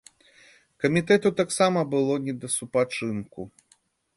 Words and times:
Камітэту 0.85 1.31
таксама 1.41 1.79
было 1.93 2.13
не 2.25 2.33
да 2.41 2.47
супачынку. 2.57 3.41